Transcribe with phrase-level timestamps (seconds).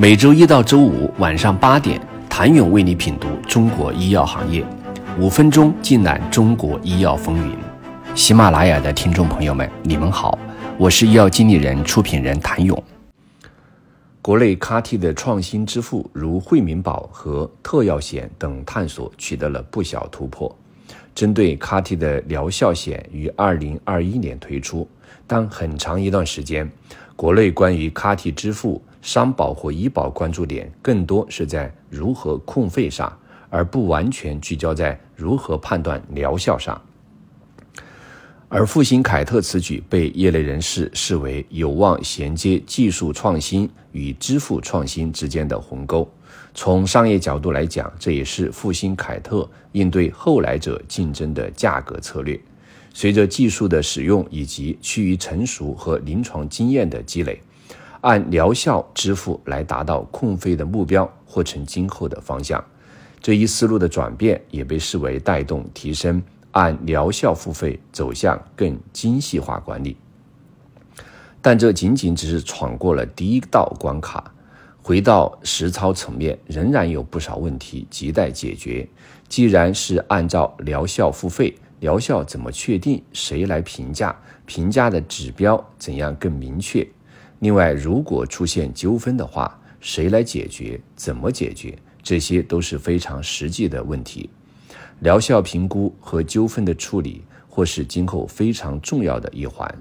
[0.00, 2.00] 每周一到周五晚上八点，
[2.30, 4.64] 谭勇为你品读中国医药行业，
[5.18, 7.56] 五分钟尽览中国医药风云。
[8.14, 10.38] 喜马拉雅的听众朋友们，你们好，
[10.78, 12.80] 我是医药经理人、出品人谭勇。
[14.22, 20.56] 国内 CAR-T 的创新之父如惠民宝和特药险等探索取得了不小突破。
[21.12, 24.88] 针对 CAR-T 的疗效险于二零二一年推出，
[25.26, 26.70] 但很长一段时间，
[27.16, 28.80] 国内关于 CAR-T 支付。
[29.00, 33.16] 商保或医保关注点更多是在如何控费上，
[33.48, 36.80] 而不完全聚焦在如何判断疗效上。
[38.50, 46.10] 而复星凯特此举被业内人士视为有望衔接技术创新与支付创新之间的鸿沟。
[46.54, 52.40] 从商业角度来讲，这也是复星凯特应对后来者竞争的价格策略。
[52.94, 57.40] 随着技术的使用以及趋于成熟和临床经验的积累。
[58.00, 62.64] 按疗效支付来达到控费的目标，或成今后的方向。
[63.20, 69.96] 这一思路的转变也被视为带动提升按疗效付费走向更精细化管理。
[71.42, 74.32] 但这仅仅只是闯过了第一道关卡，
[74.82, 78.88] 回到实操层面，仍然有不少问题亟待解决。
[79.28, 83.02] 既然是按照疗效付费，疗效怎么确定？
[83.12, 84.16] 谁来评价？
[84.46, 86.86] 评价的指标怎样更明确？
[87.40, 90.80] 另外，如果出现纠纷的话，谁来解决？
[90.96, 91.78] 怎么解决？
[92.02, 94.28] 这些都是非常实际的问题。
[95.00, 99.72] 疗效评估和纠纷的处理，或是今后非常重要的一环。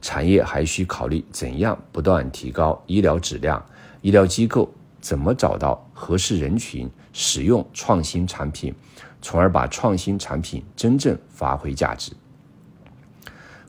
[0.00, 3.64] 产业还需考虑怎样不断提高医疗质量，
[4.02, 8.72] 医疗机构怎么找到合适人群使用创新产品，
[9.20, 12.12] 从而把创新产品真正发挥价值。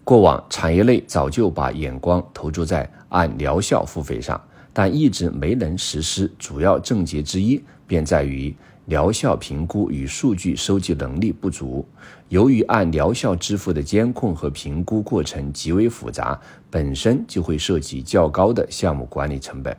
[0.04, 4.42] 过往产业内早就把眼光投注在按疗效付费上，
[4.74, 6.30] 但一直没能实施。
[6.40, 8.54] 主要症结之一便在于
[8.86, 11.88] 疗效评估与数据收集能力不足。
[12.30, 16.38] 由于按疗效支付的监控和评估过程极为复杂，
[16.70, 19.78] 本身就会涉及较高的项目管理成本。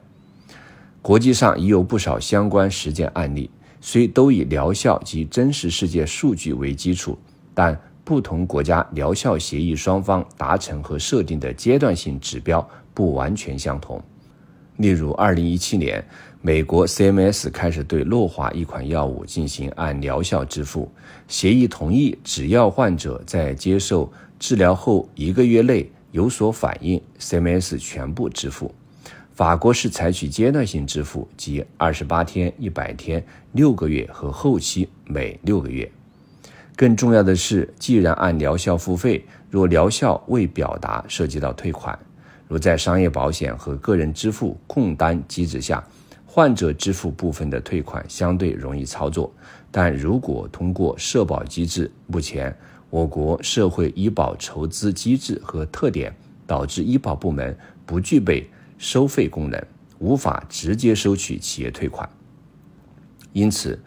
[1.02, 7.18] 国际上已有不少相关实践案例，虽都以疗效及真实世界数据为基础，
[7.52, 7.78] 但。
[8.12, 14.02] 不同国家疗效协议双方达成和设定的阶段性指标不完全相同。
[14.76, 16.04] 例如，二零一七年，
[16.42, 20.92] 美国 CMS 开始对诺华一款药物进行按疗效支付，
[21.26, 28.74] 协议同意只要患者在接受治疗后一个月内有所反应，CMS 全部支付。
[29.32, 35.90] 法国是采取阶段性支付，即二十八天、一百天、六个月和后期每六个月。
[36.82, 41.96] 更重要的是，既然按疗效付费，若疗效未表达，涉及到退款。
[42.48, 45.86] 如在商业保险和个人支付共担机制下，
[46.26, 49.32] 患者支付部分的退款相对容易操作。
[49.70, 52.52] 但如果通过社保机制，目前
[52.90, 56.12] 我国社会医保筹资机制和特点
[56.48, 57.56] 导致医保部门
[57.86, 59.64] 不具备收费功能，
[60.00, 62.10] 无法直接收取企业退款。
[63.32, 63.78] 因此。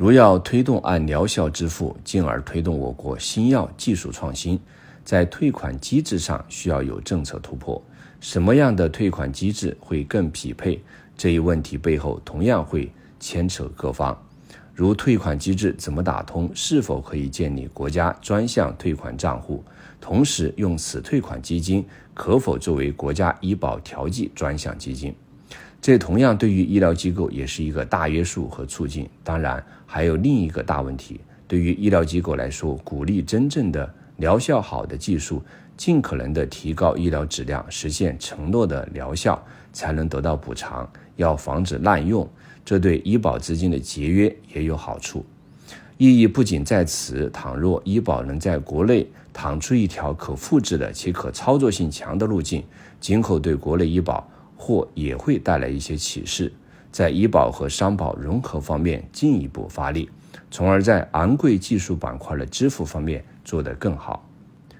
[0.00, 4.58] 如要推动按疗效支付，进而推动我国新药技术创新，
[5.04, 7.78] 在退款机制上需要有政策突破。
[8.18, 10.82] 什么样的退款机制会更匹配？
[11.18, 14.18] 这一问题背后同样会牵扯各方，
[14.72, 16.50] 如退款机制怎么打通？
[16.54, 19.62] 是否可以建立国家专项退款账户？
[20.00, 21.84] 同时，用此退款基金
[22.14, 25.14] 可否作为国家医保调剂专项基金？
[25.82, 29.08] 这同样对于医疗机构也是一个大约束和促进。
[29.24, 35.42] 当然，还有另一个大问题：对于医疗机构来说，鼓励真正的疗效好的技术，
[35.78, 39.42] 尽可能的提高医疗质量，实现承诺的疗效，
[39.72, 40.86] 才能得到补偿。
[41.16, 42.28] 要防止滥用，
[42.64, 45.24] 这对医保资金的节约也有好处。
[45.96, 47.30] 意义不仅在此。
[47.30, 52.62] 倘若医保能在国内趟出一条可复制的且可操作性强的路径，
[53.00, 54.26] 今后对国内医保。
[54.62, 56.52] 或也会带来一些启示，
[56.92, 60.10] 在医保和商保融合方面进一步发力，
[60.50, 64.28] 从而在昂贵技术板块的支付方面做得更好。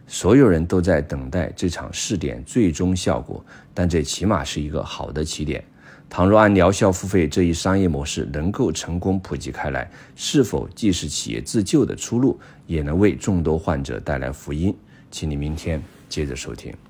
[0.07, 5.65] 所有人都在等待这场试点最终效果，但这起码是一个好的起点。
[6.11, 14.77] 倘若按疗效付费这一商业模式能够成功普及开来，是否既是企业自救的出路，也能为众多患者带来福音？
[15.11, 16.90] 请你明天接着收听。